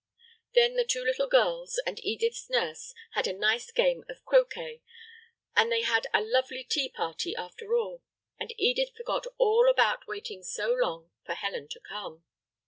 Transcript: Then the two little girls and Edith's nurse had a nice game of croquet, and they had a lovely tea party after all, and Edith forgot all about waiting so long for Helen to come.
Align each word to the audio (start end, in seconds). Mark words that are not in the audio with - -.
Then 0.55 0.77
the 0.77 0.83
two 0.83 1.03
little 1.05 1.27
girls 1.27 1.79
and 1.85 2.03
Edith's 2.03 2.49
nurse 2.49 2.95
had 3.11 3.27
a 3.27 3.33
nice 3.33 3.69
game 3.69 4.03
of 4.09 4.25
croquet, 4.25 4.81
and 5.55 5.71
they 5.71 5.83
had 5.83 6.07
a 6.11 6.23
lovely 6.23 6.63
tea 6.63 6.89
party 6.89 7.35
after 7.35 7.75
all, 7.75 8.01
and 8.39 8.51
Edith 8.57 8.95
forgot 8.97 9.27
all 9.37 9.69
about 9.69 10.07
waiting 10.07 10.41
so 10.41 10.73
long 10.73 11.11
for 11.23 11.35
Helen 11.35 11.67
to 11.67 11.79
come. 11.79 12.23